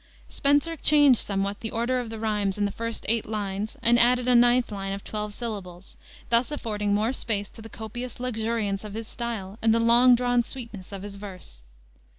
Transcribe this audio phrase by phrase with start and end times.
[0.29, 4.27] Spenser changed somewhat the order of the rimes in the first eight lines and added
[4.27, 5.95] a ninth line of twelve syllables,
[6.31, 10.41] thus affording more space to the copious luxuriance of his style and the long drawn
[10.41, 11.61] sweetness of his verse.